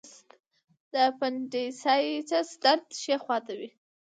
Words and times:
د 0.91 0.93
اپنډیسایټس 1.09 2.49
درد 2.63 2.85
ښي 3.01 3.15
خوا 3.23 3.37
ته 3.45 3.53
وي. 3.59 3.69